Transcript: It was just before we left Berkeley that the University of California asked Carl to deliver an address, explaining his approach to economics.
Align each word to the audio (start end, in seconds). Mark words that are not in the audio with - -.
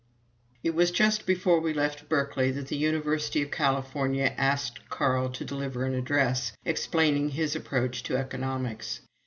It 0.63 0.73
was 0.73 0.89
just 0.89 1.27
before 1.27 1.59
we 1.59 1.75
left 1.75 2.09
Berkeley 2.09 2.49
that 2.53 2.69
the 2.69 2.75
University 2.75 3.43
of 3.43 3.51
California 3.51 4.33
asked 4.35 4.89
Carl 4.89 5.29
to 5.29 5.45
deliver 5.45 5.83
an 5.85 5.93
address, 5.93 6.53
explaining 6.65 7.29
his 7.29 7.55
approach 7.55 8.01
to 8.05 8.17
economics. 8.17 9.01